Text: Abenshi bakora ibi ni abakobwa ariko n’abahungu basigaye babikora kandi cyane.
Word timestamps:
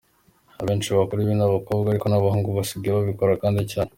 Abenshi 0.61 0.93
bakora 0.95 1.19
ibi 1.21 1.33
ni 1.37 1.45
abakobwa 1.47 1.87
ariko 1.89 2.05
n’abahungu 2.07 2.49
basigaye 2.57 2.95
babikora 2.97 3.39
kandi 3.43 3.61
cyane. 3.71 3.89